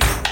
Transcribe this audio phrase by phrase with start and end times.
[0.00, 0.25] Bye.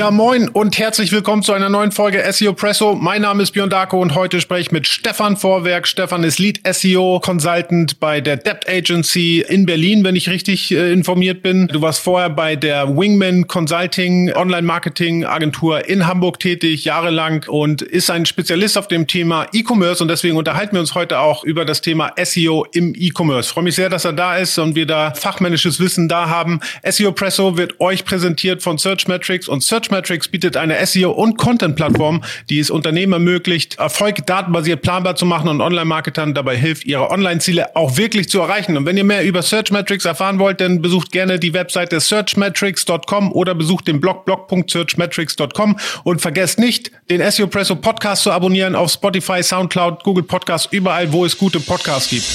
[0.00, 2.94] Ja, moin und herzlich willkommen zu einer neuen Folge SEO Presso.
[2.94, 5.86] Mein Name ist Björn Darko und heute spreche ich mit Stefan Vorwerk.
[5.86, 10.90] Stefan ist Lead SEO Consultant bei der Debt Agency in Berlin, wenn ich richtig äh,
[10.90, 11.68] informiert bin.
[11.68, 17.82] Du warst vorher bei der Wingman Consulting Online Marketing Agentur in Hamburg tätig, jahrelang und
[17.82, 21.66] ist ein Spezialist auf dem Thema E-Commerce und deswegen unterhalten wir uns heute auch über
[21.66, 23.50] das Thema SEO im E-Commerce.
[23.50, 26.60] Freue mich sehr, dass er da ist und wir da fachmännisches Wissen da haben.
[26.88, 32.22] SEO Presso wird euch präsentiert von Searchmetrics und Search Searchmetrics bietet eine SEO- und Content-Plattform,
[32.48, 37.74] die es Unternehmen ermöglicht, Erfolg datenbasiert planbar zu machen und Online-Marketern dabei hilft, ihre Online-Ziele
[37.74, 38.76] auch wirklich zu erreichen.
[38.76, 43.54] Und wenn ihr mehr über Searchmetrics erfahren wollt, dann besucht gerne die Webseite searchmetrics.com oder
[43.56, 49.42] besucht den Blog blog.searchmetrics.com und vergesst nicht, den SEO Presso Podcast zu abonnieren auf Spotify,
[49.42, 52.26] Soundcloud, Google Podcasts, überall, wo es gute Podcasts gibt.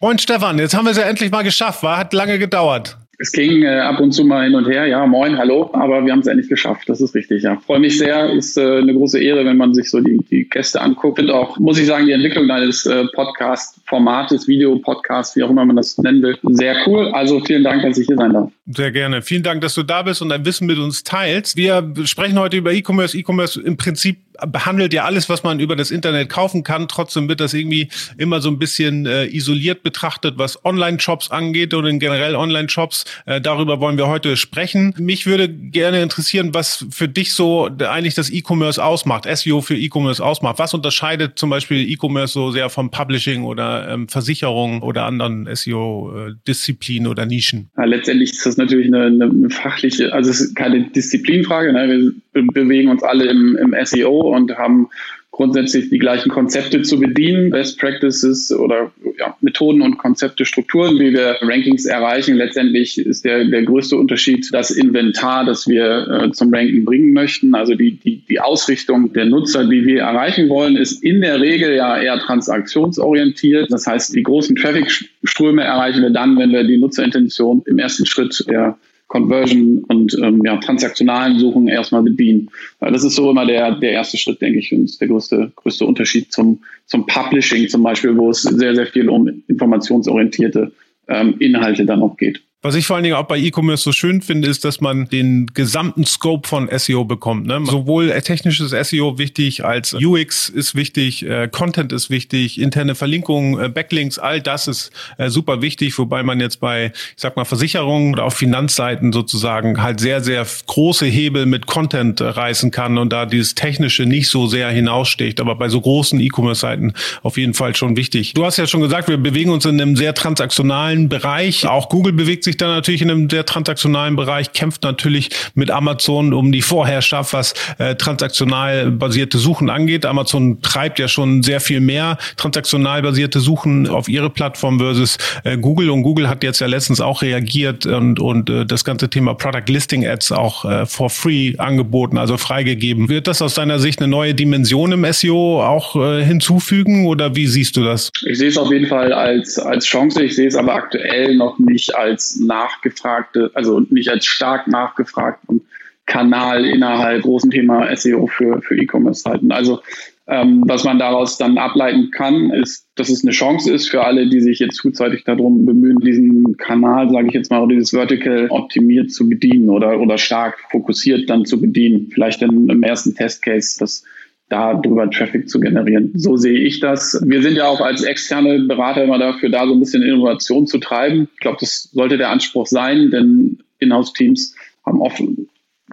[0.00, 1.96] Moin Stefan, jetzt haben wir es ja endlich mal geschafft, war?
[1.96, 2.96] Hat lange gedauert.
[3.22, 6.10] Es ging äh, ab und zu mal hin und her, ja, moin, hallo, aber wir
[6.10, 7.56] haben es endlich geschafft, das ist richtig, ja.
[7.56, 10.80] Freue mich sehr, ist äh, eine große Ehre, wenn man sich so die, die Gäste
[10.80, 11.20] anguckt.
[11.20, 15.76] Und auch, muss ich sagen, die Entwicklung deines äh, Podcast-Formates, Video-Podcast, wie auch immer man
[15.76, 17.12] das nennen will, sehr cool.
[17.12, 18.50] Also vielen Dank, dass ich hier sein darf.
[18.66, 19.22] Sehr gerne.
[19.22, 21.56] Vielen Dank, dass du da bist und dein Wissen mit uns teilst.
[21.56, 23.16] Wir sprechen heute über E-Commerce.
[23.16, 26.88] E-Commerce im Prinzip behandelt ja alles, was man über das Internet kaufen kann.
[26.88, 31.92] Trotzdem wird das irgendwie immer so ein bisschen äh, isoliert betrachtet, was Online-Shops angeht oder
[31.92, 33.04] generell Online-Shops.
[33.26, 34.94] Äh, darüber wollen wir heute sprechen.
[34.98, 40.24] Mich würde gerne interessieren, was für dich so eigentlich das E-Commerce ausmacht, SEO für E-Commerce
[40.24, 40.58] ausmacht.
[40.58, 47.06] Was unterscheidet zum Beispiel E-Commerce so sehr vom Publishing oder ähm, Versicherungen oder anderen SEO-Disziplinen
[47.08, 47.70] oder Nischen?
[47.76, 51.72] Ja, letztendlich ist das natürlich eine, eine fachliche, also es ist keine Disziplinfrage.
[51.72, 52.12] Ne?
[52.32, 54.88] Wir bewegen uns alle im, im SEO und haben
[55.32, 61.14] grundsätzlich die gleichen Konzepte zu bedienen, Best Practices oder ja, Methoden und Konzepte, Strukturen, wie
[61.14, 62.36] wir Rankings erreichen.
[62.36, 67.54] Letztendlich ist der, der größte Unterschied das Inventar, das wir äh, zum Ranking bringen möchten.
[67.54, 71.74] Also die, die, die Ausrichtung der Nutzer, die wir erreichen wollen, ist in der Regel
[71.74, 73.72] ja eher transaktionsorientiert.
[73.72, 78.44] Das heißt, die großen Traffic-Ströme erreichen wir dann, wenn wir die Nutzerintention im ersten Schritt
[78.50, 78.76] der
[79.12, 82.48] Conversion und ähm, ja, transaktionalen Suchen erstmal bedienen.
[82.80, 86.32] Das ist so immer der, der erste Schritt, denke ich, und der größte, größte Unterschied
[86.32, 90.72] zum, zum Publishing zum Beispiel, wo es sehr, sehr viel um informationsorientierte
[91.08, 92.40] ähm, Inhalte dann auch geht.
[92.64, 95.46] Was ich vor allen Dingen auch bei E-Commerce so schön finde, ist, dass man den
[95.52, 97.44] gesamten Scope von SEO bekommt.
[97.48, 97.60] Ne?
[97.64, 103.68] Sowohl technisches SEO wichtig als UX ist wichtig, äh, Content ist wichtig, interne Verlinkungen, äh,
[103.68, 108.14] Backlinks, all das ist äh, super wichtig, wobei man jetzt bei, ich sag mal, Versicherungen
[108.14, 113.12] oder auf Finanzseiten sozusagen halt sehr, sehr große Hebel mit Content äh, reißen kann und
[113.12, 115.40] da dieses Technische nicht so sehr hinaussticht.
[115.40, 118.34] Aber bei so großen E-Commerce-Seiten auf jeden Fall schon wichtig.
[118.34, 121.66] Du hast ja schon gesagt, wir bewegen uns in einem sehr transaktionalen Bereich.
[121.66, 125.70] Auch Google bewegt sich sich da natürlich in einem sehr transaktionalen Bereich, kämpft natürlich mit
[125.70, 130.04] Amazon um die Vorherrschaft, was äh, transaktional basierte Suchen angeht.
[130.04, 135.56] Amazon treibt ja schon sehr viel mehr transaktional basierte Suchen auf ihre Plattform versus äh,
[135.56, 135.90] Google.
[135.90, 139.72] Und Google hat jetzt ja letztens auch reagiert und, und äh, das ganze Thema Product
[139.72, 143.08] Listing Ads auch äh, for free angeboten, also freigegeben.
[143.08, 147.46] Wird das aus deiner Sicht eine neue Dimension im SEO auch äh, hinzufügen oder wie
[147.46, 148.10] siehst du das?
[148.26, 150.22] Ich sehe es auf jeden Fall als, als Chance.
[150.22, 155.62] Ich sehe es aber aktuell noch nicht als nachgefragte, also nicht als stark nachgefragten
[156.06, 159.52] Kanal innerhalb großen Thema SEO für, für E-Commerce-Seiten.
[159.52, 159.80] Also
[160.28, 164.28] ähm, was man daraus dann ableiten kann, ist, dass es eine Chance ist für alle,
[164.28, 169.10] die sich jetzt frühzeitig darum bemühen, diesen Kanal, sage ich jetzt mal, dieses Vertical optimiert
[169.10, 172.10] zu bedienen oder, oder stark fokussiert dann zu bedienen.
[172.12, 174.04] Vielleicht dann im ersten Testcase das
[174.52, 176.12] darüber Traffic zu generieren.
[176.14, 177.20] So sehe ich das.
[177.26, 180.78] Wir sind ja auch als externe Berater immer dafür da, so ein bisschen Innovation zu
[180.78, 181.28] treiben.
[181.34, 184.54] Ich glaube, das sollte der Anspruch sein, denn Inhouse-Teams
[184.84, 185.22] haben oft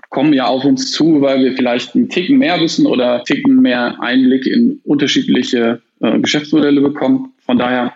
[0.10, 3.62] kommen ja auf uns zu, weil wir vielleicht einen Ticken mehr wissen oder einen Ticken
[3.62, 7.34] mehr Einblick in unterschiedliche äh, Geschäftsmodelle bekommen.
[7.46, 7.94] Von daher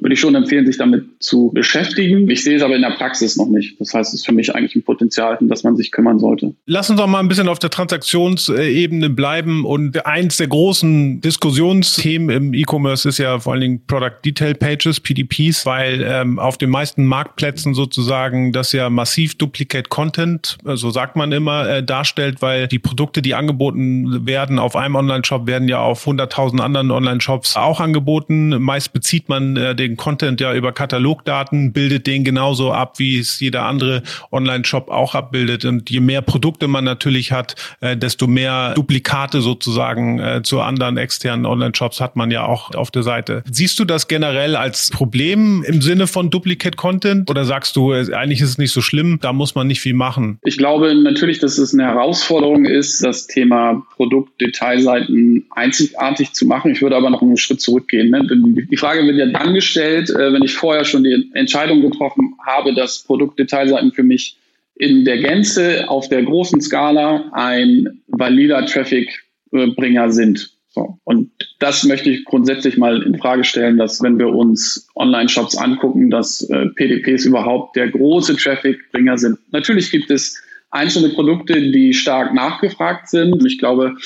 [0.00, 2.28] würde ich schon empfehlen, sich damit zu beschäftigen.
[2.30, 3.80] Ich sehe es aber in der Praxis noch nicht.
[3.80, 6.54] Das heißt, es ist für mich eigentlich ein Potenzial, um das man sich kümmern sollte.
[6.66, 9.64] Lass uns doch mal ein bisschen auf der Transaktionsebene bleiben.
[9.64, 15.00] Und eins der großen Diskussionsthemen im E-Commerce ist ja vor allen Dingen Product Detail Pages,
[15.00, 20.90] PDPs, weil ähm, auf den meisten Marktplätzen sozusagen das ja massiv Duplicate Content, so also
[20.90, 25.68] sagt man immer, äh, darstellt, weil die Produkte, die angeboten werden auf einem Online-Shop, werden
[25.68, 28.50] ja auf 100.000 anderen Online-Shops auch angeboten.
[28.60, 33.18] Meist bezieht man äh, den den Content ja über Katalogdaten, bildet den genauso ab, wie
[33.18, 35.64] es jeder andere Online-Shop auch abbildet.
[35.64, 40.96] Und je mehr Produkte man natürlich hat, äh, desto mehr Duplikate sozusagen äh, zu anderen
[40.96, 43.42] externen Online-Shops hat man ja auch auf der Seite.
[43.50, 48.12] Siehst du das generell als Problem im Sinne von Duplicate Content oder sagst du, äh,
[48.12, 50.38] eigentlich ist es nicht so schlimm, da muss man nicht viel machen?
[50.44, 56.72] Ich glaube natürlich, dass es eine Herausforderung ist, das Thema Produktdetailseiten einzigartig zu machen.
[56.72, 58.10] Ich würde aber noch einen Schritt zurückgehen.
[58.10, 58.26] Ne?
[58.70, 62.74] Die Frage wird ja dann gestellt, äh, wenn ich vorher schon die Entscheidung getroffen habe,
[62.74, 64.36] dass Produktdetailseiten für mich
[64.74, 70.50] in der Gänze auf der großen Skala ein valider Traffic-Bringer sind.
[70.70, 70.98] So.
[71.04, 76.10] Und das möchte ich grundsätzlich mal in Frage stellen, dass wenn wir uns Online-Shops angucken,
[76.10, 79.38] dass äh, PDPs überhaupt der große Traffic-Bringer sind.
[79.50, 80.40] Natürlich gibt es
[80.70, 83.44] einzelne Produkte, die stark nachgefragt sind.
[83.46, 83.96] Ich glaube,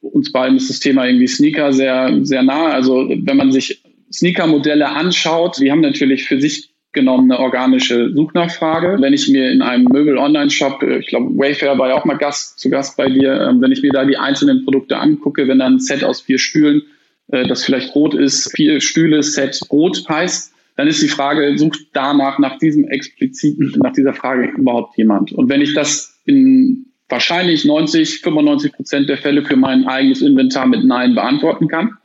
[0.00, 2.66] uns beiden ist das Thema irgendwie Sneaker sehr, sehr nah.
[2.66, 3.83] Also wenn man sich
[4.14, 8.96] Sneaker-Modelle anschaut, die haben natürlich für sich genommen eine organische Suchnachfrage.
[9.00, 12.58] Wenn ich mir in einem Möbel-Online-Shop, äh, ich glaube, Wayfair war ja auch mal Gast,
[12.58, 15.74] zu Gast bei dir, ähm, wenn ich mir da die einzelnen Produkte angucke, wenn dann
[15.74, 16.82] ein Set aus vier Stühlen,
[17.28, 21.80] äh, das vielleicht rot ist, vier Stühle, Set rot heißt, dann ist die Frage, sucht
[21.92, 25.32] danach nach diesem expliziten, nach dieser Frage überhaupt jemand?
[25.32, 30.66] Und wenn ich das in wahrscheinlich 90, 95 Prozent der Fälle für mein eigenes Inventar
[30.66, 31.96] mit Nein beantworten kann,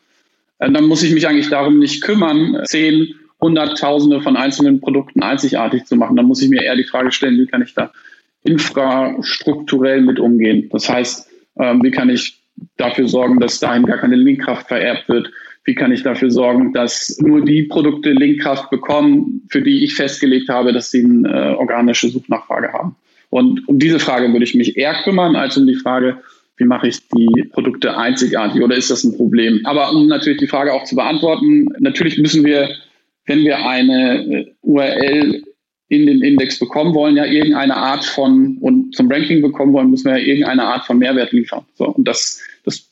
[0.59, 5.95] dann muss ich mich eigentlich darum nicht kümmern, zehn Hunderttausende von einzelnen Produkten einzigartig zu
[5.95, 6.17] machen.
[6.17, 7.91] Dann muss ich mir eher die Frage stellen, wie kann ich da
[8.44, 10.69] infrastrukturell mit umgehen?
[10.71, 11.29] Das heißt,
[11.59, 12.41] ähm, wie kann ich
[12.77, 15.31] dafür sorgen, dass dahin gar keine Linkkraft vererbt wird?
[15.63, 20.50] Wie kann ich dafür sorgen, dass nur die Produkte Linkkraft bekommen, für die ich festgelegt
[20.50, 22.95] habe, dass sie eine äh, organische Suchnachfrage haben?
[23.29, 26.17] Und um diese Frage würde ich mich eher kümmern, als um die Frage,
[26.59, 29.61] wie mache ich die Produkte einzigartig oder ist das ein Problem?
[29.65, 32.69] Aber um natürlich die Frage auch zu beantworten, natürlich müssen wir
[33.29, 35.44] wenn wir eine äh, URL
[35.88, 40.06] in den Index bekommen wollen, ja irgendeine Art von und zum Ranking bekommen wollen, müssen
[40.06, 41.65] wir ja irgendeine Art von Mehrwert liefern.
[41.75, 42.89] So, und das, das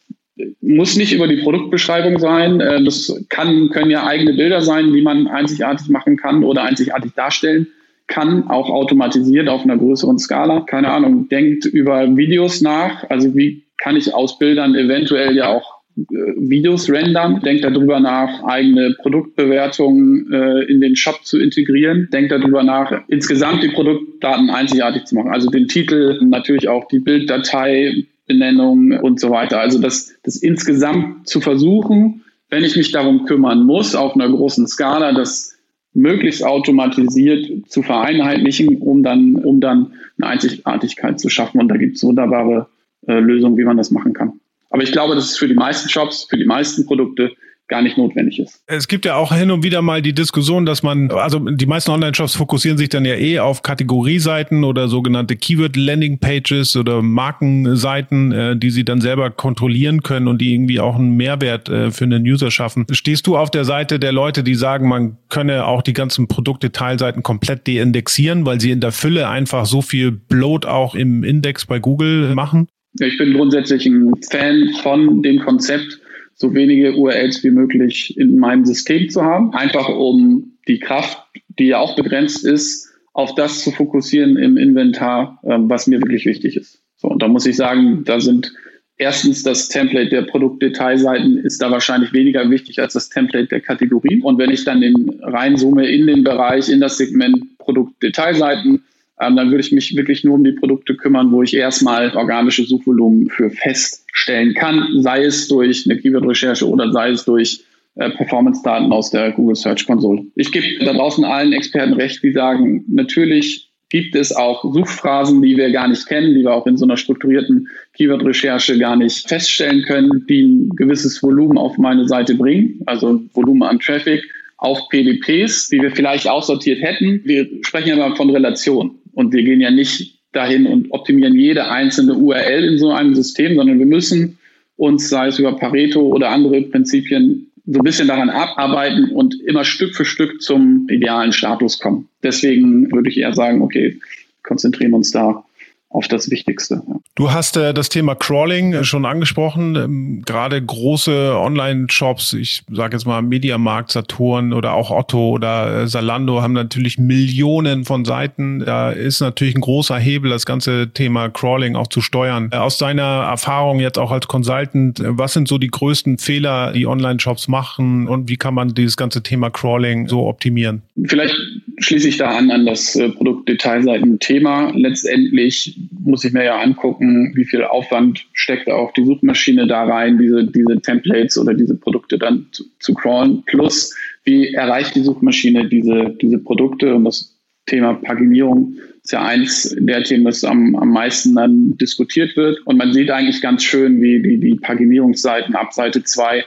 [0.61, 2.61] muss nicht über die Produktbeschreibung sein.
[2.61, 7.11] Äh, das kann, können ja eigene Bilder sein, die man einzigartig machen kann oder einzigartig
[7.15, 7.67] darstellen
[8.07, 10.61] kann, auch automatisiert auf einer größeren Skala.
[10.61, 13.09] Keine Ahnung, denkt über Videos nach.
[13.09, 16.03] Also wie kann ich aus Bildern eventuell ja auch äh,
[16.37, 22.63] Videos rendern, denkt darüber nach, eigene Produktbewertungen äh, in den Shop zu integrieren, denkt darüber
[22.63, 25.31] nach, insgesamt die Produktdaten einzigartig zu machen.
[25.31, 29.59] Also den Titel, natürlich auch die Bilddatei, Benennung und so weiter.
[29.59, 34.67] Also das, das insgesamt zu versuchen, wenn ich mich darum kümmern muss, auf einer großen
[34.67, 35.56] Skala, das
[35.97, 41.59] möglichst automatisiert zu vereinheitlichen, um dann, um dann eine Einzigartigkeit zu schaffen.
[41.59, 42.67] Und da gibt es wunderbare
[43.07, 44.39] äh, Lösungen, wie man das machen kann.
[44.69, 47.31] Aber ich glaube, dass es für die meisten Shops, für die meisten Produkte
[47.67, 48.61] gar nicht notwendig ist.
[48.65, 51.91] Es gibt ja auch hin und wieder mal die Diskussion, dass man, also die meisten
[51.91, 58.69] Online-Shops fokussieren sich dann ja eh auf Kategorieseiten oder sogenannte Keyword-Landing-Pages oder Markenseiten, äh, die
[58.69, 62.51] sie dann selber kontrollieren können und die irgendwie auch einen Mehrwert äh, für den User
[62.51, 62.85] schaffen.
[62.91, 67.23] Stehst du auf der Seite der Leute, die sagen, man könne auch die ganzen Produktdetailseiten
[67.23, 71.79] komplett deindexieren, weil sie in der Fülle einfach so viel Bloat auch im Index bei
[71.79, 72.67] Google machen?
[72.99, 75.99] Ich bin grundsätzlich ein Fan von dem Konzept,
[76.37, 79.53] so wenige URLs wie möglich in meinem System zu haben.
[79.53, 81.17] Einfach um die Kraft,
[81.59, 86.25] die ja auch begrenzt ist, auf das zu fokussieren im Inventar, ähm, was mir wirklich
[86.25, 86.83] wichtig ist.
[86.97, 88.53] So, und da muss ich sagen, da sind
[88.97, 94.21] erstens das Template der Produktdetailseiten ist da wahrscheinlich weniger wichtig als das Template der Kategorien.
[94.21, 98.83] Und wenn ich dann in, reinzoome in den Bereich, in das Segment Produktdetailseiten,
[99.19, 102.63] ähm, dann würde ich mich wirklich nur um die Produkte kümmern, wo ich erstmal organische
[102.63, 107.63] Suchvolumen für feststellen kann, sei es durch eine Keyword-Recherche oder sei es durch
[107.95, 110.25] äh, Performance-Daten aus der Google Search Console.
[110.35, 115.55] Ich gebe da draußen allen Experten recht, die sagen, natürlich gibt es auch Suchphrasen, die
[115.55, 119.83] wir gar nicht kennen, die wir auch in so einer strukturierten Keyword-Recherche gar nicht feststellen
[119.83, 124.23] können, die ein gewisses Volumen auf meine Seite bringen, also Volumen an Traffic
[124.57, 127.21] auf PDPs, wie wir vielleicht aussortiert hätten.
[127.23, 128.96] Wir sprechen immer von Relation.
[129.17, 133.55] Und wir gehen ja nicht dahin und optimieren jede einzelne URL in so einem System,
[133.55, 134.37] sondern wir müssen
[134.75, 139.63] uns, sei es über Pareto oder andere Prinzipien, so ein bisschen daran abarbeiten und immer
[139.63, 142.07] Stück für Stück zum idealen Status kommen.
[142.21, 143.99] Deswegen würde ich eher sagen, okay,
[144.43, 145.43] konzentrieren uns da
[145.89, 146.81] auf das Wichtigste.
[147.15, 149.75] Du hast äh, das Thema Crawling schon angesprochen.
[149.75, 155.87] Ähm, gerade große Online-Shops, ich sage jetzt mal Mediamarkt, Saturn oder auch Otto oder äh,
[155.87, 158.59] Salando haben natürlich Millionen von Seiten.
[158.59, 162.49] Da ist natürlich ein großer Hebel, das ganze Thema Crawling auch zu steuern.
[162.51, 166.73] Äh, aus deiner Erfahrung jetzt auch als Consultant, äh, was sind so die größten Fehler,
[166.73, 170.81] die Online-Shops machen und wie kann man dieses ganze Thema Crawling so optimieren?
[171.05, 171.35] Vielleicht
[171.79, 174.71] schließe ich da an an das äh, Produktdetailseiten-Thema.
[174.75, 180.17] Letztendlich muss ich mir ja angucken, wie viel Aufwand steckt auch die Suchmaschine da rein,
[180.17, 183.43] diese, diese Templates oder diese Produkte dann zu, zu crawlen.
[183.45, 189.75] Plus, wie erreicht die Suchmaschine diese, diese Produkte und das Thema Paginierung ist ja eins
[189.79, 192.59] der Themen, das am, am meisten dann diskutiert wird.
[192.65, 196.43] Und man sieht eigentlich ganz schön, wie die, die Paginierungsseiten ab Seite 2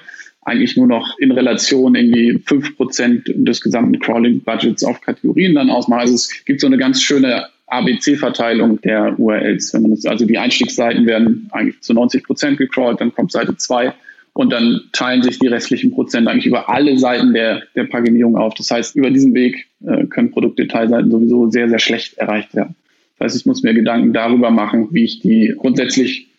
[0.50, 6.00] eigentlich nur noch in Relation irgendwie fünf Prozent des gesamten Crawling-Budgets auf Kategorien dann ausmachen.
[6.00, 9.73] Also es gibt so eine ganz schöne ABC-Verteilung der URLs.
[9.73, 13.57] Wenn man das, also die Einstiegsseiten werden eigentlich zu 90 Prozent gecrawlt, dann kommt Seite
[13.57, 13.92] 2
[14.33, 18.54] und dann teilen sich die restlichen Prozent eigentlich über alle Seiten der, der Paginierung auf.
[18.54, 22.75] Das heißt, über diesen Weg äh, können Produktdetailseiten sowieso sehr, sehr schlecht erreicht werden.
[23.19, 26.29] Das heißt, ich muss mir Gedanken darüber machen, wie ich die grundsätzlich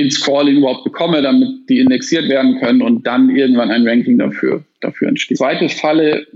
[0.00, 4.64] ins Crawling überhaupt bekomme, damit die indexiert werden können und dann irgendwann ein Ranking dafür,
[4.80, 5.38] dafür entsteht.
[5.38, 6.26] Zweite Falle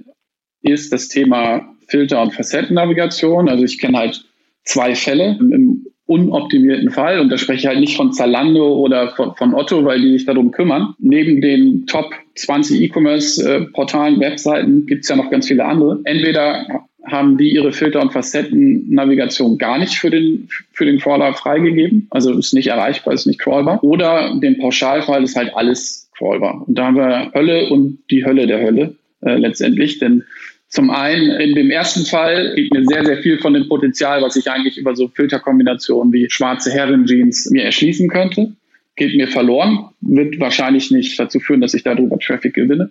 [0.63, 3.49] ist das Thema Filter- und Facettennavigation.
[3.49, 4.25] Also ich kenne halt
[4.65, 9.35] zwei Fälle im unoptimierten Fall, und da spreche ich halt nicht von Zalando oder von,
[9.37, 10.95] von Otto, weil die sich darum kümmern.
[10.99, 16.01] Neben den Top 20 E-Commerce-Portalen, Webseiten gibt es ja noch ganz viele andere.
[16.05, 22.07] Entweder haben die ihre Filter- und Facetten-Navigation gar nicht für den, für den Crawler freigegeben.
[22.11, 23.83] Also ist nicht erreichbar, ist nicht crawlbar.
[23.85, 26.65] Oder den Pauschalfall ist halt alles crawlbar.
[26.67, 29.99] Und da haben wir Hölle und die Hölle der Hölle äh, letztendlich.
[29.99, 30.25] Denn
[30.69, 34.37] zum einen, in dem ersten Fall geht mir sehr, sehr viel von dem Potenzial, was
[34.37, 38.55] ich eigentlich über so Filterkombinationen wie schwarze Herren-Jeans mir erschließen könnte,
[38.97, 42.91] geht mir verloren, wird wahrscheinlich nicht dazu führen, dass ich darüber Traffic gewinne.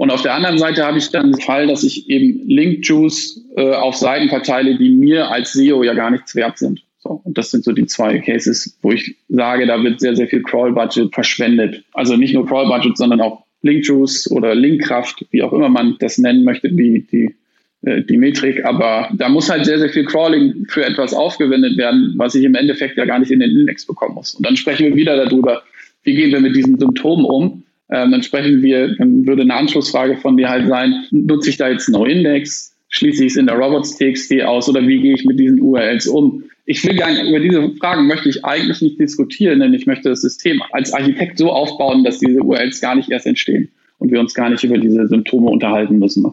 [0.00, 3.74] Und auf der anderen Seite habe ich dann den Fall, dass ich eben Link-Juice äh,
[3.74, 6.80] auf Seiten verteile, die mir als SEO ja gar nichts wert sind.
[7.00, 10.26] So, und das sind so die zwei Cases, wo ich sage, da wird sehr, sehr
[10.26, 11.84] viel Crawl-Budget verschwendet.
[11.92, 16.44] Also nicht nur Crawl-Budget, sondern auch Link-Juice oder Linkkraft, wie auch immer man das nennen
[16.44, 17.34] möchte, die, die,
[17.82, 18.64] äh, die Metrik.
[18.64, 22.54] Aber da muss halt sehr, sehr viel Crawling für etwas aufgewendet werden, was ich im
[22.54, 24.34] Endeffekt ja gar nicht in den Index bekommen muss.
[24.34, 25.62] Und dann sprechen wir wieder darüber,
[26.04, 30.16] wie gehen wir mit diesen Symptomen um ähm, dann sprechen wir, dann würde eine Anschlussfrage
[30.16, 34.42] von dir halt sein, nutze ich da jetzt No-Index, schließe ich es in der Robots.txt
[34.42, 36.44] aus oder wie gehe ich mit diesen URLs um?
[36.66, 40.20] Ich will nicht, über diese Fragen möchte ich eigentlich nicht diskutieren, denn ich möchte das
[40.20, 43.68] System als Architekt so aufbauen, dass diese URLs gar nicht erst entstehen
[43.98, 46.26] und wir uns gar nicht über diese Symptome unterhalten müssen.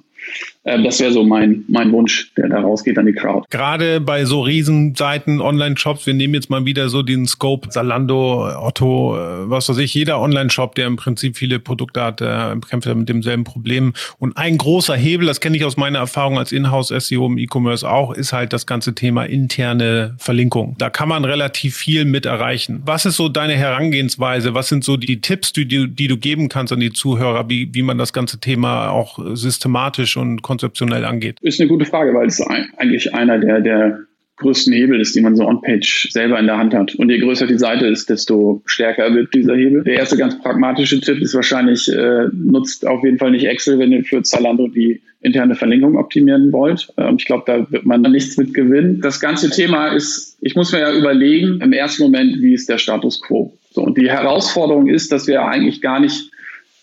[0.67, 3.47] Äh, das wäre so mein, mein Wunsch, der da rausgeht an die Crowd.
[3.49, 9.17] Gerade bei so Riesenseiten, Online-Shops, wir nehmen jetzt mal wieder so den Scope, Zalando, Otto,
[9.17, 13.09] äh, was weiß ich, jeder Online-Shop, der im Prinzip viele Produkte hat, der kämpft mit
[13.09, 13.93] demselben Problem.
[14.19, 18.13] Und ein großer Hebel, das kenne ich aus meiner Erfahrung als Inhouse-SEO im E-Commerce auch,
[18.13, 20.75] ist halt das ganze Thema interne Verlinkung.
[20.77, 22.81] Da kann man relativ viel mit erreichen.
[22.85, 24.53] Was ist so deine Herangehensweise?
[24.53, 27.73] Was sind so die Tipps, die, die, die du geben kannst an die Zuhörer, wie,
[27.73, 31.37] wie man das ganze Thema auch systematisch und konzeptionell angeht?
[31.41, 33.99] Ist eine gute Frage, weil es eigentlich einer der, der
[34.37, 36.95] größten Hebel ist, die man so on-page selber in der Hand hat.
[36.95, 39.83] Und je größer die Seite ist, desto stärker wird dieser Hebel.
[39.83, 43.91] Der erste ganz pragmatische Tipp ist wahrscheinlich, äh, nutzt auf jeden Fall nicht Excel, wenn
[43.91, 46.87] ihr für Zalando die interne Verlinkung optimieren wollt.
[46.97, 49.01] Ähm, ich glaube, da wird man nichts mit gewinnen.
[49.01, 52.77] Das ganze Thema ist, ich muss mir ja überlegen, im ersten Moment, wie ist der
[52.77, 53.57] Status quo?
[53.71, 56.31] So, und die Herausforderung ist, dass wir eigentlich gar nicht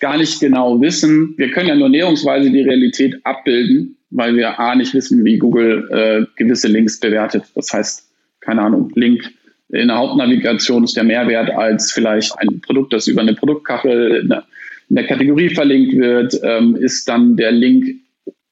[0.01, 1.35] gar nicht genau wissen.
[1.37, 5.89] Wir können ja nur näherungsweise die Realität abbilden, weil wir A nicht wissen, wie Google
[5.91, 7.45] äh, gewisse Links bewertet.
[7.55, 8.09] Das heißt,
[8.41, 9.23] keine Ahnung, Link
[9.71, 14.29] in der Hauptnavigation ist der Mehrwert als vielleicht ein Produkt, das über eine Produktkachel in
[14.29, 14.45] der,
[14.89, 17.87] in der Kategorie verlinkt wird, ähm, ist dann der Link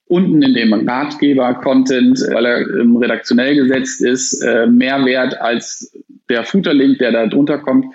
[0.06, 4.96] unten in dem Ratgeber-Content, weil er ähm, redaktionell gesetzt ist, äh, mehr
[5.42, 5.96] als
[6.28, 7.86] der Footer-Link, der da drunter kommt.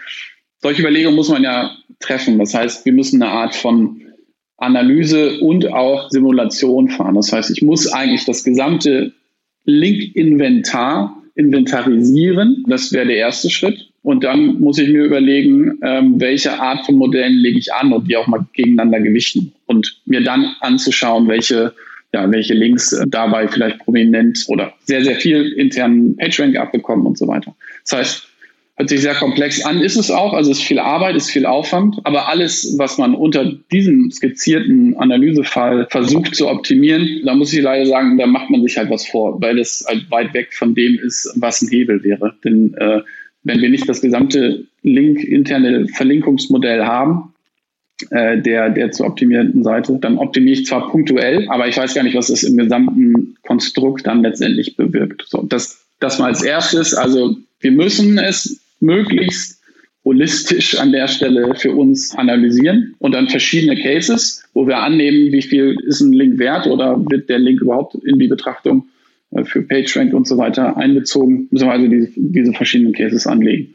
[0.60, 2.38] Solche Überlegungen muss man ja treffen.
[2.40, 4.02] Das heißt, wir müssen eine Art von
[4.58, 7.16] Analyse und auch Simulation fahren.
[7.16, 9.14] Das heißt, ich muss eigentlich das gesamte
[9.66, 12.66] Link-Inventar inventarisieren.
[12.68, 13.92] Das wäre der erste Schritt.
[14.02, 18.10] Und dann muss ich mir überlegen, ähm, welche Art von Modellen lege ich an und
[18.10, 19.54] die auch mal gegeneinander gewichten.
[19.66, 21.74] Und mir dann anzuschauen, welche,
[22.14, 27.18] ja, welche Links äh, dabei vielleicht prominent oder sehr, sehr viel internen PageRank abbekommen und
[27.18, 27.54] so weiter.
[27.84, 28.28] Das heißt,
[28.80, 30.34] Hört sich sehr komplex an, ist es auch.
[30.34, 31.98] Also es ist viel Arbeit, ist viel Aufwand.
[32.04, 37.88] Aber alles, was man unter diesem skizzierten Analysefall versucht zu optimieren, da muss ich leider
[37.88, 41.00] sagen, da macht man sich halt was vor, weil es halt weit weg von dem
[41.00, 42.36] ist, was ein Hebel wäre.
[42.44, 43.02] Denn äh,
[43.42, 47.34] wenn wir nicht das gesamte Link-interne Verlinkungsmodell haben,
[48.12, 52.04] äh, der, der zur optimierten Seite, dann optimiere ich zwar punktuell, aber ich weiß gar
[52.04, 55.24] nicht, was das im gesamten Konstrukt dann letztendlich bewirkt.
[55.28, 56.94] So, das, das mal als erstes.
[56.94, 59.62] Also wir müssen es möglichst
[60.08, 65.42] holistisch an der Stelle für uns analysieren und dann verschiedene Cases, wo wir annehmen, wie
[65.42, 68.88] viel ist ein Link wert oder wird der Link überhaupt in die Betrachtung
[69.32, 73.74] äh, für PageRank und so weiter einbezogen, müssen wir also diese, diese verschiedenen Cases anlegen.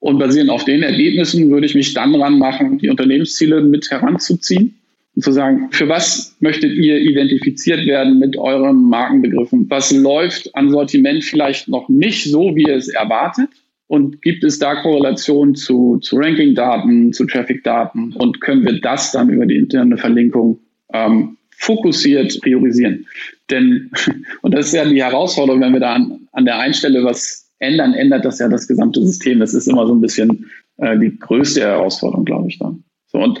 [0.00, 4.78] Und basierend auf den Ergebnissen würde ich mich dann ranmachen, die Unternehmensziele mit heranzuziehen
[5.16, 9.68] und zu sagen, für was möchtet ihr identifiziert werden mit euren Markenbegriffen?
[9.68, 13.50] Was läuft an Sortiment vielleicht noch nicht so, wie ihr es erwartet?
[13.88, 18.12] Und gibt es da Korrelationen zu, zu Ranking-Daten, zu Traffic-Daten?
[18.12, 20.60] Und können wir das dann über die interne Verlinkung
[20.92, 23.06] ähm, fokussiert priorisieren?
[23.50, 23.90] Denn,
[24.42, 27.50] und das ist ja die Herausforderung, wenn wir da an, an der einen Stelle was
[27.58, 29.40] ändern, ändert das ja das gesamte System.
[29.40, 32.84] Das ist immer so ein bisschen äh, die größte Herausforderung, glaube ich, dann.
[33.06, 33.40] So, und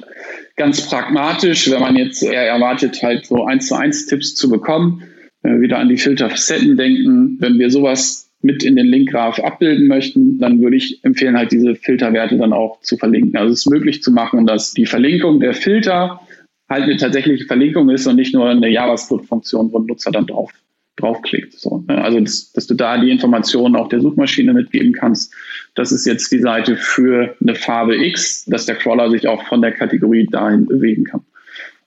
[0.56, 5.02] ganz pragmatisch, wenn man jetzt eher erwartet, halt so eins zu eins Tipps zu bekommen,
[5.42, 9.88] wenn wir wieder an die Filterfacetten denken, wenn wir sowas mit in den Linkgraph abbilden
[9.88, 13.36] möchten, dann würde ich empfehlen, halt diese Filterwerte dann auch zu verlinken.
[13.36, 16.20] Also es ist möglich zu machen, dass die Verlinkung der Filter
[16.68, 20.52] halt eine tatsächliche Verlinkung ist und nicht nur eine JavaScript-Funktion, wo ein Nutzer dann drauf
[20.98, 21.54] draufklickt.
[21.54, 22.02] So, ne?
[22.02, 25.32] Also dass, dass du da die Informationen auch der Suchmaschine mitgeben kannst.
[25.74, 29.62] Das ist jetzt die Seite für eine Farbe X, dass der Crawler sich auch von
[29.62, 31.20] der Kategorie dahin bewegen kann.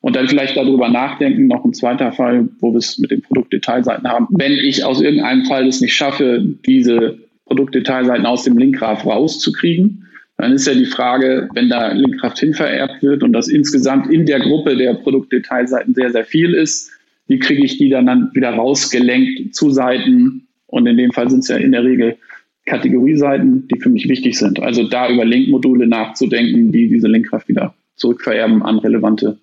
[0.02, 4.08] Und dann vielleicht darüber nachdenken, noch ein zweiter Fall, wo wir es mit den Produktdetailseiten
[4.08, 4.28] haben.
[4.32, 10.54] Wenn ich aus irgendeinem Fall es nicht schaffe, diese Produktdetailseiten aus dem Linkgraph rauszukriegen, dann
[10.54, 14.76] ist ja die Frage, wenn da Linkkraft hinvererbt wird und das insgesamt in der Gruppe
[14.76, 16.92] der Produktdetailseiten sehr, sehr viel ist,
[17.28, 20.48] wie kriege ich die dann, dann wieder rausgelenkt zu Seiten?
[20.66, 22.18] Und in dem Fall sind es ja in der Regel
[22.66, 24.60] Kategorieseiten, die für mich wichtig sind.
[24.60, 29.38] Also da über Linkmodule nachzudenken, die diese Linkkraft wieder zurückvererben an relevante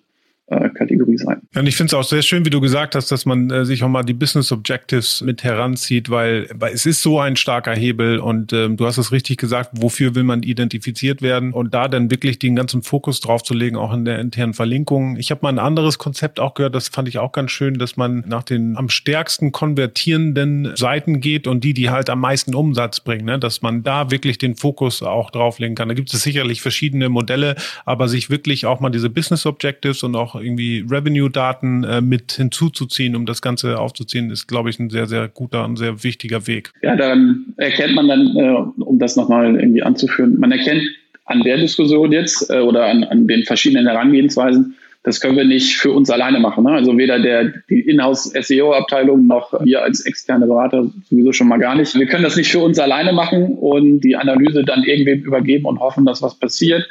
[0.49, 1.41] äh, Kategorie sein.
[1.55, 3.83] Und ich finde es auch sehr schön, wie du gesagt hast, dass man äh, sich
[3.83, 8.19] auch mal die Business Objectives mit heranzieht, weil, weil es ist so ein starker Hebel
[8.19, 12.11] und ähm, du hast es richtig gesagt, wofür will man identifiziert werden und da dann
[12.11, 15.17] wirklich den ganzen Fokus drauf zu legen, auch in der internen Verlinkung.
[15.17, 17.97] Ich habe mal ein anderes Konzept auch gehört, das fand ich auch ganz schön, dass
[17.97, 22.99] man nach den am stärksten konvertierenden Seiten geht und die, die halt am meisten Umsatz
[22.99, 23.39] bringen, ne?
[23.39, 25.89] dass man da wirklich den Fokus auch drauflegen kann.
[25.89, 30.15] Da gibt es sicherlich verschiedene Modelle, aber sich wirklich auch mal diese Business Objectives und
[30.15, 35.07] auch irgendwie Revenue-Daten äh, mit hinzuzuziehen, um das Ganze aufzuziehen, ist, glaube ich, ein sehr,
[35.07, 36.71] sehr guter und sehr wichtiger Weg.
[36.81, 40.83] Ja, dann erkennt man dann, äh, um das nochmal irgendwie anzuführen, man erkennt
[41.25, 45.77] an der Diskussion jetzt äh, oder an, an den verschiedenen Herangehensweisen, das können wir nicht
[45.77, 46.65] für uns alleine machen.
[46.65, 46.71] Ne?
[46.71, 51.95] Also weder der, die Inhouse-SEO-Abteilung noch wir als externe Berater sowieso schon mal gar nicht.
[51.95, 55.79] Wir können das nicht für uns alleine machen und die Analyse dann irgendwem übergeben und
[55.79, 56.87] hoffen, dass was passiert.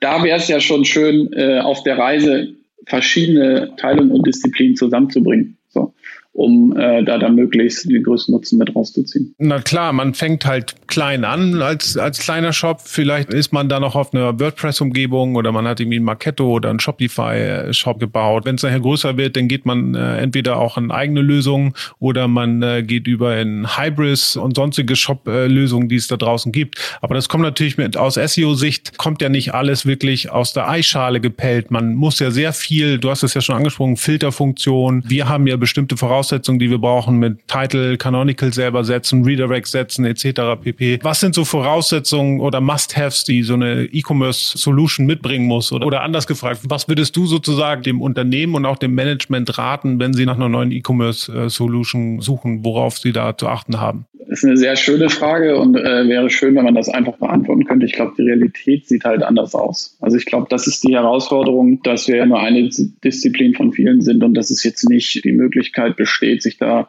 [0.00, 2.54] Da wäre es ja schon schön, äh, auf der Reise
[2.86, 5.56] verschiedene Teilungen und Disziplinen zusammenzubringen.
[5.68, 5.94] So
[6.34, 9.34] um äh, da dann möglichst den größten Nutzen mit rauszuziehen.
[9.38, 12.80] Na klar, man fängt halt klein an als, als kleiner Shop.
[12.84, 16.70] Vielleicht ist man da noch auf einer WordPress-Umgebung oder man hat irgendwie ein Marketo oder
[16.70, 18.46] ein Shopify-Shop gebaut.
[18.46, 22.26] Wenn es nachher größer wird, dann geht man äh, entweder auch in eigene Lösungen oder
[22.26, 26.80] man äh, geht über in Hybris und sonstige Shop-Lösungen, die es da draußen gibt.
[27.00, 31.20] Aber das kommt natürlich mit aus SEO-Sicht, kommt ja nicht alles wirklich aus der Eischale
[31.20, 31.70] gepellt.
[31.70, 35.04] Man muss ja sehr viel, du hast es ja schon angesprochen, Filterfunktion.
[35.06, 39.66] Wir haben ja bestimmte Voraussetzungen Voraussetzungen, die wir brauchen mit Title, Canonical selber setzen, Redirect
[39.66, 40.58] setzen etc.
[40.62, 40.98] pp.
[41.02, 45.70] Was sind so Voraussetzungen oder Must-Haves, die so eine E-Commerce-Solution mitbringen muss?
[45.70, 50.00] Oder, oder anders gefragt, was würdest du sozusagen dem Unternehmen und auch dem Management raten,
[50.00, 54.06] wenn sie nach einer neuen E-Commerce-Solution suchen, worauf sie da zu achten haben?
[54.34, 57.86] Ist eine sehr schöne Frage und äh, wäre schön, wenn man das einfach beantworten könnte.
[57.86, 59.96] Ich glaube, die Realität sieht halt anders aus.
[60.00, 62.68] Also ich glaube, das ist die Herausforderung, dass wir ja nur eine
[63.04, 66.88] Disziplin von vielen sind und dass es jetzt nicht die Möglichkeit besteht, sich da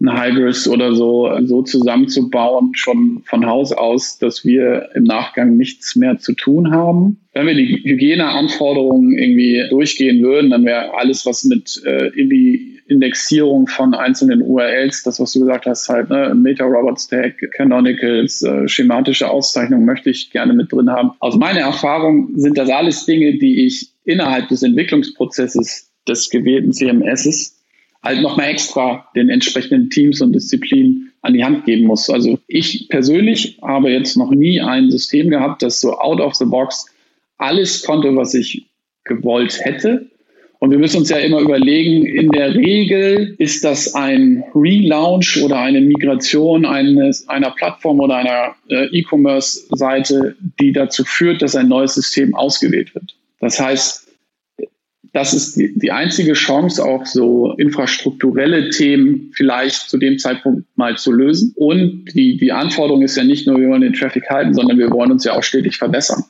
[0.00, 5.96] ein Hybris oder so, so zusammenzubauen, schon von Haus aus, dass wir im Nachgang nichts
[5.96, 7.20] mehr zu tun haben.
[7.32, 13.66] Wenn wir die Hygieneanforderungen irgendwie durchgehen würden, dann wäre alles, was mit äh, irgendwie Indexierung
[13.66, 19.86] von einzelnen URLs, das, was du gesagt hast, halt, ne, Meta-Robot-Stack, Canonicals, äh, schematische Auszeichnungen
[19.86, 21.12] möchte ich gerne mit drin haben.
[21.18, 27.56] Aus meiner Erfahrung sind das alles Dinge, die ich innerhalb des Entwicklungsprozesses des gewählten CMSs
[28.06, 32.08] halt nochmal extra den entsprechenden Teams und Disziplinen an die Hand geben muss.
[32.08, 36.44] Also ich persönlich habe jetzt noch nie ein System gehabt, das so out of the
[36.44, 36.86] box
[37.38, 38.66] alles konnte, was ich
[39.04, 40.06] gewollt hätte.
[40.58, 45.60] Und wir müssen uns ja immer überlegen, in der Regel ist das ein Relaunch oder
[45.60, 51.94] eine Migration eines, einer Plattform oder einer äh, E-Commerce-Seite, die dazu führt, dass ein neues
[51.94, 53.14] System ausgewählt wird.
[53.38, 54.05] Das heißt,
[55.16, 60.98] das ist die, die einzige Chance, auch so infrastrukturelle Themen vielleicht zu dem Zeitpunkt mal
[60.98, 61.54] zu lösen.
[61.56, 64.90] Und die, die Anforderung ist ja nicht nur, wir wollen den Traffic halten, sondern wir
[64.90, 66.24] wollen uns ja auch stetig verbessern.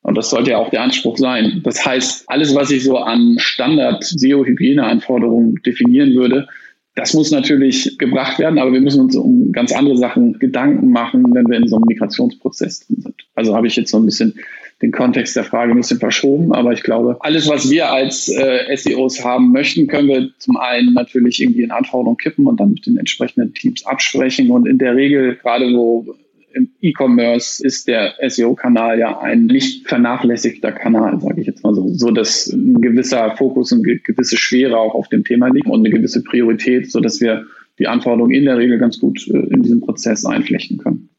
[0.00, 1.60] Und das sollte ja auch der Anspruch sein.
[1.64, 6.48] Das heißt, alles, was ich so an Standard-SEO-Hygieneanforderungen definieren würde,
[6.94, 11.26] das muss natürlich gebracht werden, aber wir müssen uns um ganz andere Sachen Gedanken machen,
[11.34, 13.16] wenn wir in so einem Migrationsprozess drin sind.
[13.34, 14.32] Also habe ich jetzt so ein bisschen
[14.82, 18.74] den Kontext der Frage ein bisschen verschoben, aber ich glaube, alles, was wir als äh,
[18.74, 22.86] SEOs haben möchten, können wir zum einen natürlich irgendwie in Anforderungen kippen und dann mit
[22.86, 26.16] den entsprechenden Teams absprechen und in der Regel, gerade wo
[26.52, 31.88] im E-Commerce ist der SEO-Kanal ja ein nicht vernachlässigter Kanal, sage ich jetzt mal so,
[31.88, 35.90] so dass ein gewisser Fokus und gewisse Schwere auch auf dem Thema liegt und eine
[35.90, 37.44] gewisse Priorität, so dass wir
[37.78, 41.10] die Anforderungen in der Regel ganz gut äh, in diesen Prozess einflechten können.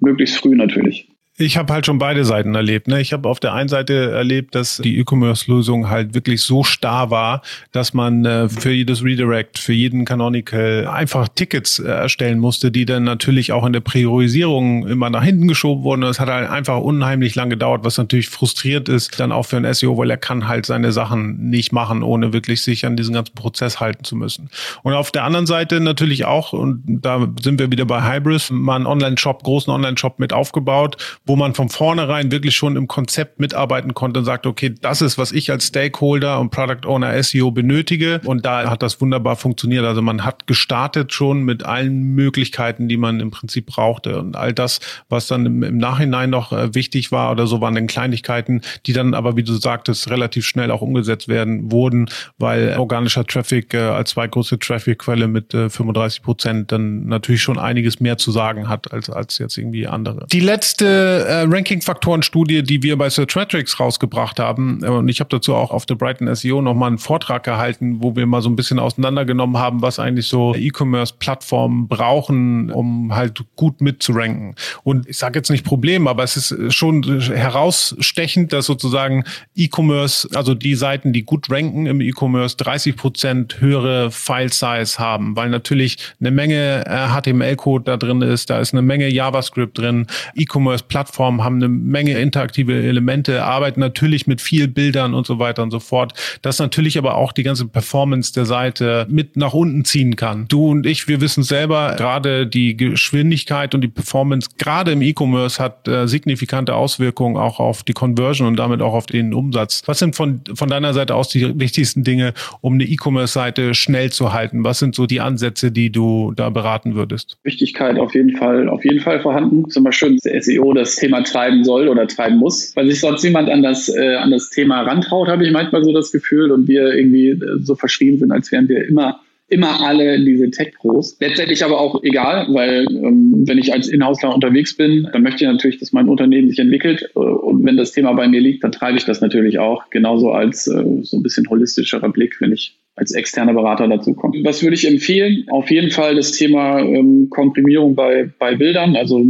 [0.00, 1.08] Möglichst früh natürlich.
[1.40, 2.86] Ich habe halt schon beide Seiten erlebt.
[2.86, 3.00] Ne?
[3.00, 7.40] Ich habe auf der einen Seite erlebt, dass die E-Commerce-Lösung halt wirklich so starr war,
[7.72, 12.84] dass man äh, für jedes Redirect, für jeden Canonical einfach Tickets äh, erstellen musste, die
[12.84, 16.02] dann natürlich auch in der Priorisierung immer nach hinten geschoben wurden.
[16.02, 19.72] Das hat halt einfach unheimlich lang gedauert, was natürlich frustriert ist, dann auch für ein
[19.72, 23.34] SEO, weil er kann halt seine Sachen nicht machen, ohne wirklich sich an diesen ganzen
[23.34, 24.50] Prozess halten zu müssen.
[24.82, 28.76] Und auf der anderen Seite natürlich auch, und da sind wir wieder bei Hybris, mal
[28.76, 30.98] einen Online-Shop, großen Online-Shop mit aufgebaut,
[31.30, 35.16] wo man von vornherein wirklich schon im Konzept mitarbeiten konnte und sagt, okay, das ist,
[35.16, 38.20] was ich als Stakeholder und Product Owner SEO benötige.
[38.24, 39.84] Und da hat das wunderbar funktioniert.
[39.84, 44.18] Also man hat gestartet schon mit allen Möglichkeiten, die man im Prinzip brauchte.
[44.18, 47.86] Und all das, was dann im, Nachhinein noch äh, wichtig war oder so, waren dann
[47.86, 53.24] Kleinigkeiten, die dann aber, wie du sagtest, relativ schnell auch umgesetzt werden wurden, weil organischer
[53.24, 58.32] Traffic äh, als zweitgrößte Traffic-Quelle mit äh, 35 Prozent dann natürlich schon einiges mehr zu
[58.32, 60.26] sagen hat als, als jetzt irgendwie andere.
[60.32, 64.80] Die letzte äh, Ranking-Faktoren-Studie, die wir bei Searchmetrics rausgebracht haben.
[64.82, 68.16] Äh, und ich habe dazu auch auf der Brighton SEO nochmal einen Vortrag gehalten, wo
[68.16, 73.80] wir mal so ein bisschen auseinandergenommen haben, was eigentlich so E-Commerce-Plattformen brauchen, um halt gut
[73.80, 74.54] mitzuranken.
[74.84, 79.24] Und ich sage jetzt nicht Problem, aber es ist schon herausstechend, dass sozusagen
[79.56, 85.50] E-Commerce, also die Seiten, die gut ranken im E-Commerce, 30 Prozent höhere File-Size haben, weil
[85.50, 90.06] natürlich eine Menge HTML-Code da drin ist, da ist eine Menge JavaScript drin.
[90.34, 95.62] E-Commerce-Plattformen Plattformen haben eine Menge interaktive Elemente, arbeiten natürlich mit viel Bildern und so weiter
[95.62, 96.12] und so fort.
[96.42, 100.44] Das natürlich aber auch die ganze Performance der Seite mit nach unten ziehen kann.
[100.48, 105.62] Du und ich, wir wissen selber, gerade die Geschwindigkeit und die Performance, gerade im E-Commerce,
[105.62, 109.82] hat äh, signifikante Auswirkungen auch auf die Conversion und damit auch auf den Umsatz.
[109.86, 114.34] Was sind von, von deiner Seite aus die wichtigsten Dinge, um eine E-Commerce-Seite schnell zu
[114.34, 114.64] halten?
[114.64, 117.38] Was sind so die Ansätze, die du da beraten würdest?
[117.42, 119.70] Wichtigkeit auf jeden Fall, auf jeden Fall vorhanden.
[119.70, 123.48] Zum Beispiel das SEO, das Thema treiben soll oder treiben muss, weil sich sonst niemand
[123.48, 126.50] an das, äh, an das Thema rantraut, habe ich manchmal so das Gefühl.
[126.50, 129.20] Und wir irgendwie äh, so verschrieben sind, als wären wir immer
[129.50, 131.16] immer alle diese Tech-Pros.
[131.20, 135.50] Letztendlich aber auch egal, weil ähm, wenn ich als Inhausler unterwegs bin, dann möchte ich
[135.50, 137.10] natürlich, dass mein Unternehmen sich entwickelt.
[137.14, 139.90] Äh, und wenn das Thema bei mir liegt, dann treibe ich das natürlich auch.
[139.90, 144.44] Genauso als äh, so ein bisschen holistischerer Blick, wenn ich als externer Berater dazu komme.
[144.44, 145.46] Was würde ich empfehlen?
[145.50, 148.94] Auf jeden Fall das Thema ähm, Komprimierung bei, bei Bildern.
[148.94, 149.24] Also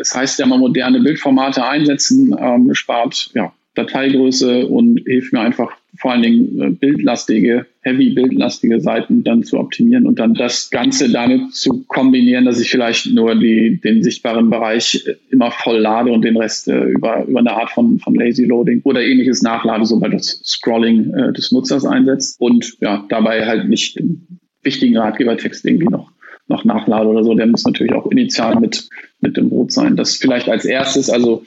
[0.00, 5.72] es heißt ja mal moderne Bildformate einsetzen, ähm, spart ja, Dateigröße und hilft mir einfach
[5.98, 11.10] vor allen Dingen äh, bildlastige, heavy bildlastige Seiten dann zu optimieren und dann das Ganze
[11.10, 16.10] damit zu kombinieren, dass ich vielleicht nur die, den sichtbaren Bereich äh, immer voll lade
[16.12, 19.84] und den Rest äh, über, über eine Art von, von Lazy Loading oder ähnliches nachlade,
[19.84, 25.64] sobald das Scrolling äh, des Nutzers einsetzt und ja, dabei halt nicht den wichtigen Ratgebertext
[25.64, 26.10] irgendwie noch
[26.48, 28.88] noch nachlade oder so, der muss natürlich auch initial mit,
[29.20, 29.96] mit dem Boot sein.
[29.96, 31.44] Das vielleicht als erstes, also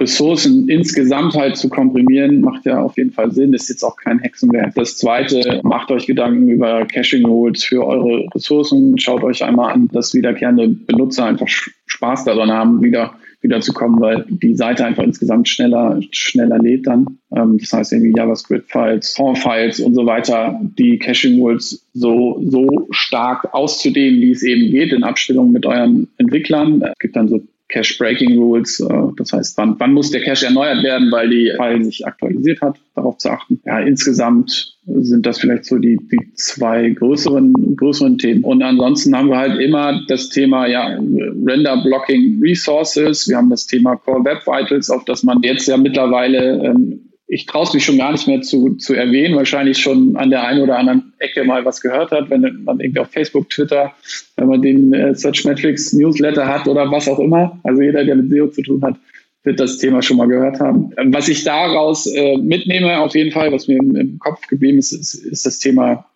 [0.00, 3.52] Ressourcen insgesamt halt zu komprimieren, macht ja auf jeden Fall Sinn.
[3.52, 4.74] Ist jetzt auch kein Hexenwerk.
[4.74, 8.98] Das zweite, macht euch Gedanken über Caching Rules für eure Ressourcen.
[8.98, 11.48] Schaut euch einmal an, dass wiederkehrende Benutzer einfach
[11.86, 16.86] Spaß daran haben, wieder wieder zu kommen, weil die Seite einfach insgesamt schneller, schneller lädt
[16.86, 17.18] dann.
[17.34, 23.52] Ähm, das heißt irgendwie JavaScript-Files, Form-Files und so weiter, die Caching Rules so, so stark
[23.54, 26.82] auszudehnen, wie es eben geht, in Abstimmung mit euren Entwicklern.
[26.82, 28.80] Es gibt dann so Cache Breaking Rules.
[28.80, 32.60] Äh, das heißt, wann, wann muss der Cache erneuert werden, weil die File sich aktualisiert
[32.60, 33.60] hat, darauf zu achten.
[33.64, 38.44] Ja, insgesamt sind das vielleicht so die, die zwei größeren, größeren Themen.
[38.44, 43.28] Und ansonsten haben wir halt immer das Thema, ja, Render Blocking Resources.
[43.28, 47.46] Wir haben das Thema Core Web Vitals, auf das man jetzt ja mittlerweile ähm, ich
[47.46, 50.62] traue es mich schon gar nicht mehr zu, zu erwähnen, wahrscheinlich schon an der einen
[50.62, 53.94] oder anderen Ecke mal was gehört hat, wenn man irgendwie auf Facebook, Twitter,
[54.36, 57.60] wenn man den äh, Search Metrics Newsletter hat oder was auch immer.
[57.62, 58.96] Also jeder, der mit SEO zu tun hat,
[59.44, 60.90] wird das Thema schon mal gehört haben.
[60.98, 64.78] Ähm, was ich daraus äh, mitnehme, auf jeden Fall, was mir im, im Kopf geblieben
[64.78, 66.06] ist, ist, ist das Thema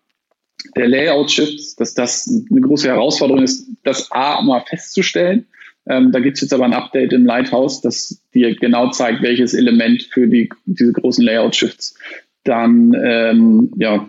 [0.74, 5.46] der Layout-Shifts, dass das eine große Herausforderung ist, das A mal festzustellen
[5.86, 9.54] ähm, da gibt es jetzt aber ein Update im Lighthouse, das dir genau zeigt, welches
[9.54, 11.98] Element für die, diese großen Layout-Shifts
[12.44, 14.06] dann ähm, ja,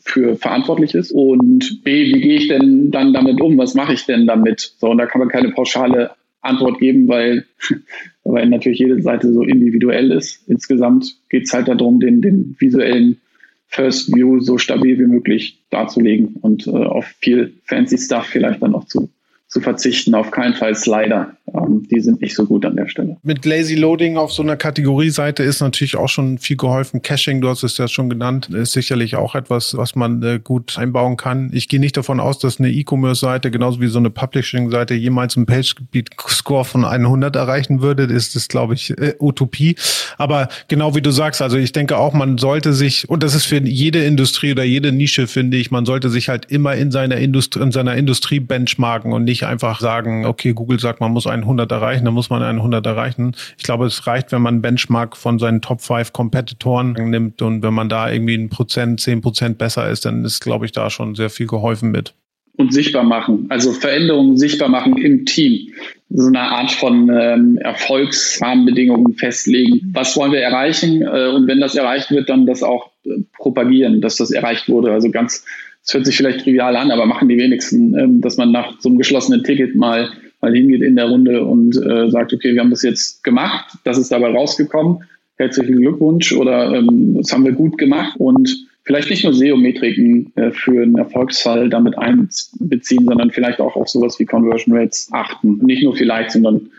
[0.00, 1.12] für verantwortlich ist.
[1.12, 3.58] Und B, wie gehe ich denn dann damit um?
[3.58, 4.74] Was mache ich denn damit?
[4.78, 7.46] So, und da kann man keine pauschale Antwort geben, weil,
[8.24, 10.48] weil natürlich jede Seite so individuell ist.
[10.48, 13.20] Insgesamt geht es halt darum, den, den visuellen
[13.68, 18.74] First View so stabil wie möglich darzulegen und äh, auf viel fancy Stuff vielleicht dann
[18.74, 19.08] auch zu
[19.52, 21.36] zu verzichten, auf keinen Fall Slider.
[21.54, 23.16] Ähm, die sind nicht so gut an der Stelle.
[23.22, 27.02] Mit Lazy Loading auf so einer Kategorieseite ist natürlich auch schon viel geholfen.
[27.02, 30.78] Caching, du hast es ja schon genannt, ist sicherlich auch etwas, was man äh, gut
[30.78, 31.50] einbauen kann.
[31.52, 35.46] Ich gehe nicht davon aus, dass eine E-Commerce-Seite genauso wie so eine Publishing-Seite jemals einen
[35.46, 38.06] Page-Speed-Score von 100 erreichen würde.
[38.06, 39.76] Das ist, glaube ich, äh, Utopie.
[40.18, 43.46] Aber genau wie du sagst, also ich denke auch, man sollte sich, und das ist
[43.46, 47.16] für jede Industrie oder jede Nische, finde ich, man sollte sich halt immer in seiner
[47.16, 51.60] Industrie, in seiner Industrie benchmarken und nicht einfach sagen, okay, Google sagt, man muss einen
[51.60, 53.32] 100 erreichen, dann muss man einen 100 erreichen.
[53.58, 57.62] Ich glaube, es reicht, wenn man einen Benchmark von seinen Top 5 Kompetitoren nimmt und
[57.62, 60.90] wenn man da irgendwie ein Prozent, zehn Prozent besser ist, dann ist, glaube ich, da
[60.90, 62.14] schon sehr viel geholfen mit.
[62.56, 65.72] Und sichtbar machen, also Veränderungen sichtbar machen im Team.
[66.10, 69.90] So eine Art von ähm, Erfolgsrahmenbedingungen festlegen.
[69.94, 71.00] Was wollen wir erreichen?
[71.00, 74.92] Äh, und wenn das erreicht wird, dann das auch äh, propagieren, dass das erreicht wurde.
[74.92, 75.44] Also ganz
[75.84, 78.88] es hört sich vielleicht trivial an, aber machen die wenigsten, ähm, dass man nach so
[78.88, 80.10] einem geschlossenen Ticket mal,
[80.42, 83.96] mal hingeht in der Runde und äh, sagt, okay, wir haben das jetzt gemacht, das
[83.96, 85.04] ist dabei rausgekommen,
[85.36, 90.50] herzlichen Glückwunsch oder ähm, das haben wir gut gemacht und vielleicht nicht nur SEO-Metriken äh,
[90.50, 95.58] für einen Erfolgsfall damit einbeziehen, sondern vielleicht auch auf sowas wie Conversion Rates achten.
[95.64, 96.70] Nicht nur vielleicht, sondern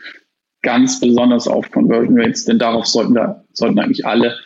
[0.62, 4.36] ganz besonders auf Conversion Rates, denn darauf sollten wir, sollten eigentlich alle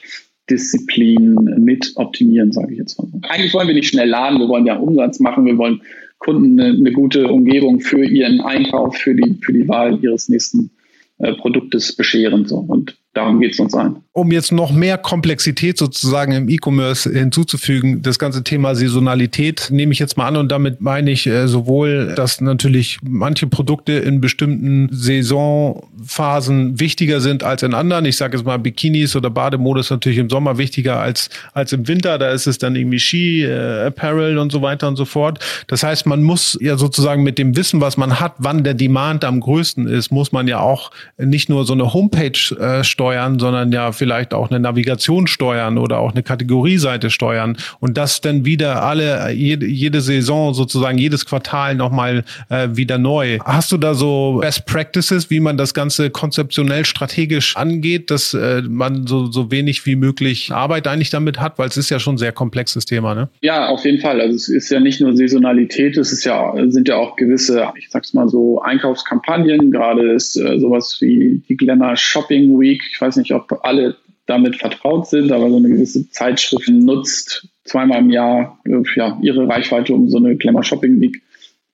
[0.51, 3.09] Disziplin mit optimieren, sage ich jetzt mal.
[3.29, 5.83] Eigentlich wollen wir nicht schnell laden, wir wollen ja Umsatz machen, wir wollen
[6.19, 10.71] Kunden eine, eine gute Umgebung für ihren Einkauf, für die, für die Wahl ihres nächsten
[11.19, 12.47] äh, Produktes bescheren.
[12.47, 12.59] So.
[12.59, 13.97] Und darum geht es uns ein.
[14.13, 19.99] Um jetzt noch mehr Komplexität sozusagen im E-Commerce hinzuzufügen, das ganze Thema Saisonalität nehme ich
[19.99, 24.89] jetzt mal an und damit meine ich äh, sowohl, dass natürlich manche Produkte in bestimmten
[24.93, 28.05] Saisonphasen wichtiger sind als in anderen.
[28.05, 31.89] Ich sage jetzt mal Bikinis oder Bademode ist natürlich im Sommer wichtiger als, als im
[31.89, 32.19] Winter.
[32.19, 35.41] Da ist es dann irgendwie Ski, äh, Apparel und so weiter und so fort.
[35.67, 39.25] Das heißt, man muss ja sozusagen mit dem Wissen, was man hat, wann der Demand
[39.25, 43.08] am größten ist, muss man ja auch nicht nur so eine Homepage äh, steuern,
[43.39, 48.45] sondern ja vielleicht auch eine Navigation steuern oder auch eine Kategorieseite steuern und das dann
[48.45, 53.39] wieder alle, jede, jede Saison sozusagen, jedes Quartal nochmal äh, wieder neu.
[53.45, 58.63] Hast du da so Best Practices, wie man das Ganze konzeptionell strategisch angeht, dass äh,
[58.63, 62.15] man so, so wenig wie möglich Arbeit eigentlich damit hat, weil es ist ja schon
[62.15, 63.29] ein sehr komplexes Thema, ne?
[63.41, 64.21] Ja, auf jeden Fall.
[64.21, 67.91] Also es ist ja nicht nur Saisonalität, es ist ja, sind ja auch gewisse, ich
[67.91, 69.71] sag's mal so, Einkaufskampagnen.
[69.71, 73.97] Gerade ist äh, sowas wie die Glamour Shopping Week ich weiß nicht, ob alle
[74.27, 79.49] damit vertraut sind, aber so eine gewisse Zeitschrift nutzt zweimal im Jahr äh, ja, ihre
[79.49, 81.23] Reichweite, um so eine Glamour Shopping Week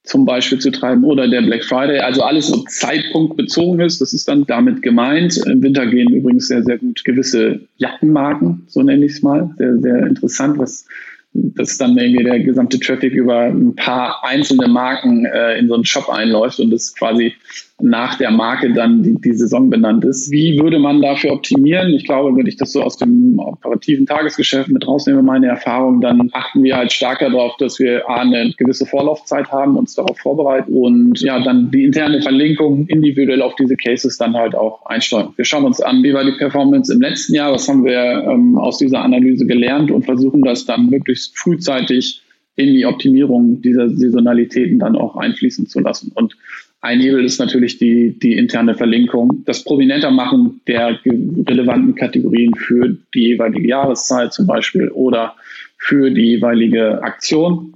[0.04, 1.98] zum Beispiel zu treiben oder der Black Friday.
[1.98, 5.38] Also alles so zeitpunktbezogen ist, das ist dann damit gemeint.
[5.46, 9.54] Im Winter gehen übrigens sehr, sehr gut gewisse Jackenmarken, so nenne ich es mal.
[9.56, 10.86] Sehr, sehr interessant, was
[11.34, 15.84] dass dann irgendwie der gesamte Traffic über ein paar einzelne Marken äh, in so einen
[15.84, 17.34] Shop einläuft und das quasi
[17.80, 20.30] nach der Marke dann die, die Saison benannt ist.
[20.30, 21.92] Wie würde man dafür optimieren?
[21.92, 26.30] Ich glaube, wenn ich das so aus dem operativen Tagesgeschäft mit rausnehme, meine Erfahrung, dann
[26.32, 30.72] achten wir halt stärker darauf, dass wir A, eine gewisse Vorlaufzeit haben, uns darauf vorbereiten
[30.72, 35.32] und ja, dann die interne Verlinkung individuell auf diese Cases dann halt auch einsteuern.
[35.34, 38.56] Wir schauen uns an, wie war die Performance im letzten Jahr, was haben wir ähm,
[38.56, 42.22] aus dieser Analyse gelernt und versuchen das dann möglichst frühzeitig
[42.56, 46.12] in die Optimierung dieser Saisonalitäten dann auch einfließen zu lassen.
[46.14, 46.36] Und
[46.84, 52.94] ein Hebel ist natürlich die, die interne Verlinkung, das prominenter machen der relevanten Kategorien für
[53.14, 55.34] die jeweilige Jahreszeit zum Beispiel oder
[55.78, 57.72] für die jeweilige Aktion.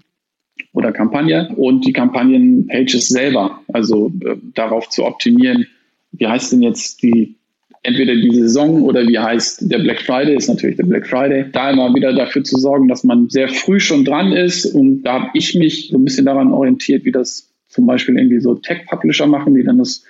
[0.75, 1.49] oder Kampagne.
[1.57, 5.67] Und die Kampagnenpages selber, also äh, darauf zu optimieren,
[6.13, 7.37] wie heißt denn jetzt die
[7.83, 11.71] entweder die Saison oder wie heißt der Black Friday, ist natürlich der Black Friday, da
[11.71, 14.67] immer wieder dafür zu sorgen, dass man sehr früh schon dran ist.
[14.67, 18.41] Und da habe ich mich so ein bisschen daran orientiert, wie das zum Beispiel irgendwie
[18.41, 20.05] so Tech-Publisher machen, die dann das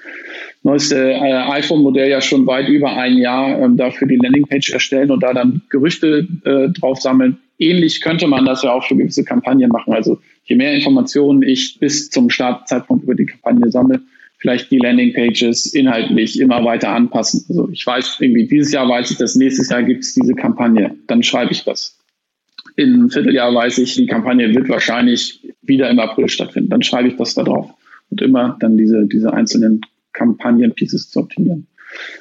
[0.62, 5.22] neueste äh, iPhone-Modell ja schon weit über ein Jahr ähm, dafür die Landingpage erstellen und
[5.22, 7.38] da dann Gerüchte äh, drauf sammeln.
[7.58, 9.92] Ähnlich könnte man das ja auch für gewisse Kampagnen machen.
[9.92, 14.00] Also je mehr Informationen ich bis zum Startzeitpunkt über die Kampagne sammle,
[14.38, 17.44] vielleicht die Landingpages inhaltlich immer weiter anpassen.
[17.48, 20.94] Also ich weiß irgendwie, dieses Jahr weiß ich, dass nächstes Jahr gibt es diese Kampagne.
[21.08, 21.97] Dann schreibe ich das.
[22.78, 26.70] In einem Vierteljahr weiß ich, die Kampagne wird wahrscheinlich wieder im April stattfinden.
[26.70, 27.74] Dann schreibe ich das da drauf.
[28.08, 29.80] Und immer dann diese, diese einzelnen
[30.12, 31.66] Kampagnen-Pieces zu optimieren.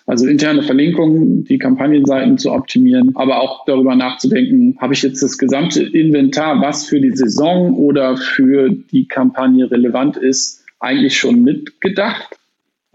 [0.08, 5.38] Also interne Verlinkungen, die Kampagnenseiten zu optimieren, aber auch darüber nachzudenken, habe ich jetzt das
[5.38, 12.36] gesamte Inventar, was für die Saison oder für die Kampagne relevant ist, eigentlich schon mitgedacht?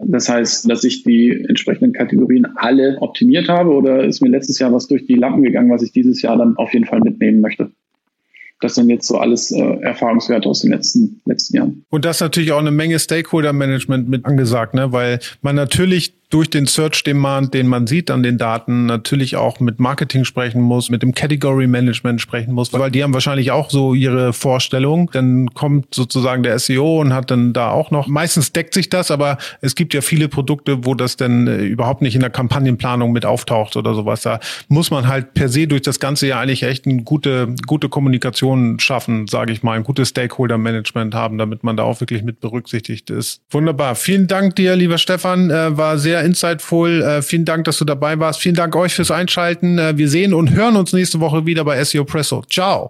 [0.05, 4.73] Das heißt, dass ich die entsprechenden Kategorien alle optimiert habe oder ist mir letztes Jahr
[4.73, 7.71] was durch die Lappen gegangen, was ich dieses Jahr dann auf jeden Fall mitnehmen möchte?
[8.59, 11.85] Das sind jetzt so alles äh, Erfahrungswerte aus den letzten, letzten Jahren.
[11.89, 14.93] Und das ist natürlich auch eine Menge Stakeholder-Management mit angesagt, ne?
[14.93, 19.59] weil man natürlich durch den Search Demand, den man sieht an den Daten, natürlich auch
[19.59, 23.69] mit Marketing sprechen muss, mit dem Category Management sprechen muss, weil die haben wahrscheinlich auch
[23.69, 25.11] so ihre Vorstellung.
[25.13, 29.11] Dann kommt sozusagen der SEO und hat dann da auch noch, meistens deckt sich das,
[29.11, 33.11] aber es gibt ja viele Produkte, wo das dann äh, überhaupt nicht in der Kampagnenplanung
[33.11, 34.23] mit auftaucht oder sowas.
[34.23, 37.89] Da muss man halt per se durch das ganze ja eigentlich echt eine gute, gute
[37.89, 42.23] Kommunikation schaffen, sage ich mal, ein gutes Stakeholder Management haben, damit man da auch wirklich
[42.23, 43.43] mit berücksichtigt ist.
[43.51, 43.93] Wunderbar.
[43.93, 45.51] Vielen Dank dir, lieber Stefan.
[45.51, 47.01] Äh, war sehr insightful.
[47.01, 48.39] Äh, vielen Dank, dass du dabei warst.
[48.39, 49.77] Vielen Dank euch fürs Einschalten.
[49.77, 52.43] Äh, wir sehen und hören uns nächste Woche wieder bei SEO Presso.
[52.49, 52.89] Ciao.